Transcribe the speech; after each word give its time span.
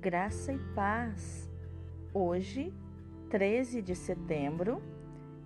graça 0.00 0.52
e 0.52 0.58
paz. 0.74 1.50
Hoje, 2.12 2.72
13 3.30 3.80
de 3.80 3.94
setembro, 3.94 4.82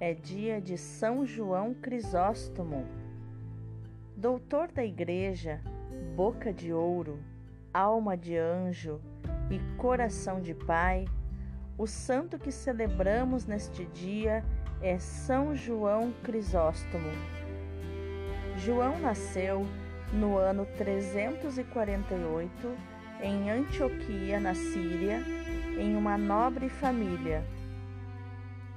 é 0.01 0.13
dia 0.13 0.61
de 0.61 0.77
São 0.77 1.25
João 1.25 1.73
Crisóstomo. 1.73 2.85
Doutor 4.17 4.73
da 4.73 4.85
Igreja, 4.85 5.61
boca 6.17 6.53
de 6.53 6.73
ouro, 6.73 7.21
alma 7.73 8.17
de 8.17 8.37
anjo 8.37 9.01
e 9.51 9.61
coração 9.77 10.41
de 10.41 10.55
pai, 10.55 11.07
o 11.79 11.87
santo 11.87 12.39
que 12.39 12.51
celebramos 12.51 13.47
neste 13.47 13.85
dia 13.87 14.45
é 14.83 14.99
São 14.99 15.55
João 15.55 16.13
Crisóstomo. 16.25 17.11
João 18.57 18.99
nasceu 18.99 19.65
no 20.13 20.37
ano 20.37 20.67
348 20.77 23.00
em 23.23 23.51
Antioquia, 23.51 24.41
na 24.41 24.55
Síria, 24.55 25.23
em 25.79 25.97
uma 25.97 26.17
nobre 26.17 26.69
família. 26.69 27.45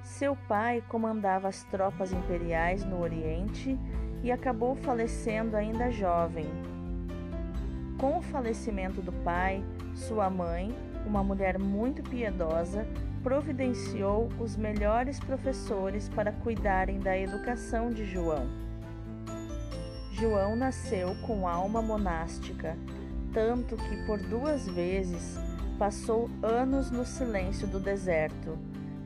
Seu 0.03 0.35
pai 0.35 0.83
comandava 0.87 1.47
as 1.47 1.63
tropas 1.63 2.11
imperiais 2.11 2.83
no 2.83 3.01
Oriente 3.01 3.77
e 4.21 4.31
acabou 4.31 4.75
falecendo 4.75 5.55
ainda 5.55 5.91
jovem. 5.91 6.45
Com 7.97 8.17
o 8.17 8.21
falecimento 8.21 9.01
do 9.01 9.11
pai, 9.11 9.63
sua 9.95 10.29
mãe, 10.29 10.75
uma 11.05 11.23
mulher 11.23 11.57
muito 11.57 12.03
piedosa, 12.03 12.85
providenciou 13.23 14.29
os 14.39 14.57
melhores 14.57 15.19
professores 15.19 16.09
para 16.09 16.31
cuidarem 16.31 16.99
da 16.99 17.17
educação 17.17 17.89
de 17.89 18.05
João. 18.05 18.47
João 20.11 20.55
nasceu 20.55 21.15
com 21.25 21.47
alma 21.47 21.81
monástica 21.81 22.77
tanto 23.33 23.75
que 23.75 24.05
por 24.05 24.19
duas 24.19 24.67
vezes 24.67 25.37
passou 25.77 26.29
anos 26.41 26.91
no 26.91 27.05
silêncio 27.05 27.67
do 27.67 27.79
deserto. 27.79 28.57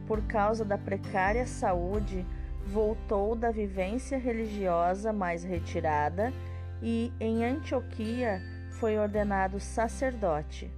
Por 0.06 0.22
causa 0.24 0.64
da 0.64 0.78
precária 0.78 1.48
saúde, 1.48 2.26
voltou 2.66 3.36
da 3.36 3.50
vivência 3.52 4.18
religiosa 4.18 5.14
mais 5.14 5.44
retirada 5.44 6.34
e, 6.82 7.12
em 7.20 7.44
Antioquia, 7.44 8.42
foi 8.72 8.98
ordenado 8.98 9.60
sacerdote. 9.60 10.70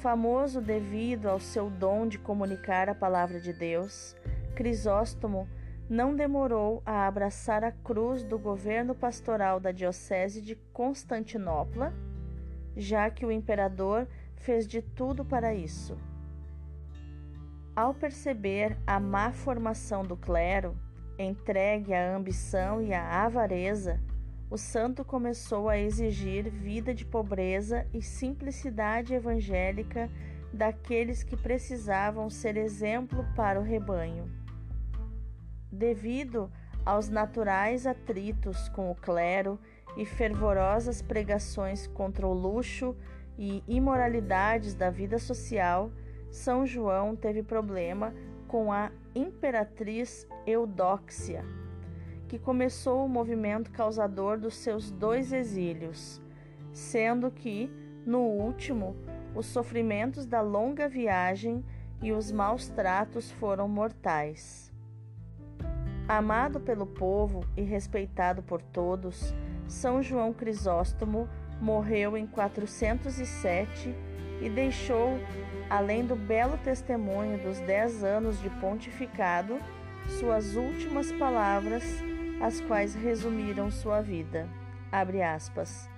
Famoso 0.00 0.60
devido 0.60 1.28
ao 1.28 1.40
seu 1.40 1.68
dom 1.68 2.06
de 2.06 2.18
comunicar 2.18 2.88
a 2.88 2.94
palavra 2.94 3.40
de 3.40 3.52
Deus, 3.52 4.14
Crisóstomo 4.54 5.48
não 5.88 6.16
demorou 6.16 6.82
a 6.84 7.06
abraçar 7.06 7.62
a 7.62 7.70
cruz 7.70 8.24
do 8.24 8.38
governo 8.38 8.94
pastoral 8.94 9.60
da 9.60 9.70
Diocese 9.70 10.40
de 10.40 10.56
Constantinopla, 10.72 11.92
já 12.76 13.10
que 13.10 13.26
o 13.26 13.30
imperador 13.30 14.08
fez 14.36 14.66
de 14.66 14.80
tudo 14.80 15.24
para 15.24 15.54
isso. 15.54 15.96
Ao 17.76 17.92
perceber 17.92 18.78
a 18.86 18.98
má 18.98 19.32
formação 19.32 20.02
do 20.02 20.16
clero, 20.16 20.76
entregue 21.18 21.92
à 21.92 22.16
ambição 22.16 22.80
e 22.80 22.94
à 22.94 23.24
avareza, 23.24 24.00
o 24.50 24.56
santo 24.56 25.04
começou 25.04 25.68
a 25.68 25.78
exigir 25.78 26.48
vida 26.48 26.94
de 26.94 27.04
pobreza 27.04 27.86
e 27.92 28.00
simplicidade 28.00 29.12
evangélica 29.12 30.10
daqueles 30.52 31.22
que 31.24 31.36
precisavam 31.36 32.30
ser 32.30 32.56
exemplo 32.56 33.26
para 33.34 33.58
o 33.58 33.64
rebanho. 33.64 34.43
Devido 35.74 36.52
aos 36.86 37.08
naturais 37.08 37.84
atritos 37.84 38.68
com 38.68 38.92
o 38.92 38.94
clero 38.94 39.58
e 39.96 40.06
fervorosas 40.06 41.02
pregações 41.02 41.88
contra 41.88 42.24
o 42.24 42.32
luxo 42.32 42.94
e 43.36 43.60
imoralidades 43.66 44.72
da 44.72 44.88
vida 44.88 45.18
social, 45.18 45.90
São 46.30 46.64
João 46.64 47.16
teve 47.16 47.42
problema 47.42 48.14
com 48.46 48.72
a 48.72 48.92
imperatriz 49.16 50.28
Eudóxia, 50.46 51.44
que 52.28 52.38
começou 52.38 53.04
o 53.04 53.08
movimento 53.08 53.72
causador 53.72 54.38
dos 54.38 54.54
seus 54.54 54.92
dois 54.92 55.32
exílios, 55.32 56.22
sendo 56.72 57.32
que, 57.32 57.68
no 58.06 58.20
último, 58.20 58.94
os 59.34 59.46
sofrimentos 59.46 60.24
da 60.24 60.40
longa 60.40 60.88
viagem 60.88 61.64
e 62.00 62.12
os 62.12 62.30
maus 62.30 62.68
tratos 62.68 63.32
foram 63.32 63.66
mortais. 63.66 64.73
Amado 66.08 66.60
pelo 66.60 66.86
povo 66.86 67.46
e 67.56 67.62
respeitado 67.62 68.42
por 68.42 68.60
todos, 68.60 69.34
São 69.66 70.02
João 70.02 70.34
Crisóstomo 70.34 71.26
morreu 71.60 72.14
em 72.14 72.26
407 72.26 73.94
e 74.42 74.50
deixou, 74.50 75.18
além 75.70 76.04
do 76.04 76.14
belo 76.14 76.58
testemunho 76.58 77.38
dos 77.38 77.58
dez 77.60 78.04
anos 78.04 78.38
de 78.42 78.50
pontificado, 78.50 79.58
suas 80.06 80.56
últimas 80.56 81.10
palavras, 81.12 81.82
as 82.42 82.60
quais 82.60 82.94
resumiram 82.94 83.70
sua 83.70 84.02
vida. 84.02 84.46
Abre 84.92 85.22
aspas. 85.22 85.88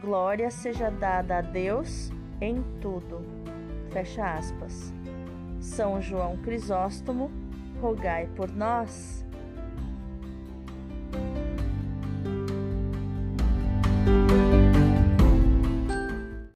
Glória 0.00 0.50
seja 0.50 0.90
dada 0.90 1.38
a 1.38 1.40
Deus 1.40 2.10
em 2.40 2.60
tudo. 2.80 3.24
Fecha 3.92 4.34
aspas. 4.34 4.92
São 5.60 6.02
João 6.02 6.36
Crisóstomo, 6.38 7.30
rogai 7.80 8.28
por 8.34 8.50
nós. 8.50 9.23